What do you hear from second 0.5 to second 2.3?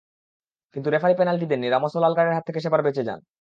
কিন্তু referee penalty দেননি, রামোসও লাল